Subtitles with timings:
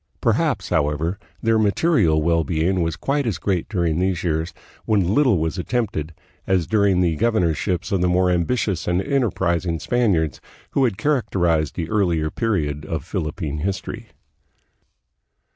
[0.19, 4.51] Perhaps, however, then* material well being was quite as great during these years,
[4.85, 6.15] when little was attempted,
[6.47, 10.41] as during the governorships of the more ambi tious and enterprising Spaniards
[10.71, 14.07] who had characterized the earlier period of Philippine history.